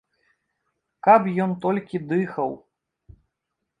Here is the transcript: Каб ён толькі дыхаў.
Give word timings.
Каб 1.07 1.21
ён 1.45 1.51
толькі 1.67 2.03
дыхаў. 2.13 2.51